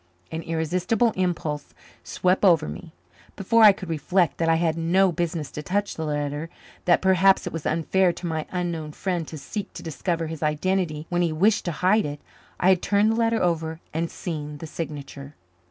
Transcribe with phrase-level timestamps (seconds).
[0.31, 2.91] An irresistible impulse swept over me.
[3.35, 6.49] Before I could reflect that I had no business to touch the letter,
[6.85, 11.05] that perhaps it was unfair to my unknown friend to seek to discover his identity
[11.09, 12.19] when he wished to hide it,
[12.59, 15.35] I had turned the letter over and seen the signature.